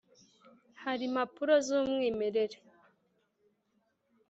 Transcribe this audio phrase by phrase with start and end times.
[0.83, 2.57] hari mpapuro z’umwimerere